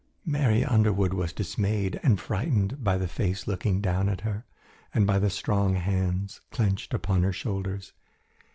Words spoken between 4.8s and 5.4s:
and by the